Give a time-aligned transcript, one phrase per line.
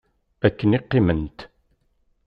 [0.47, 1.39] Akken i qiment.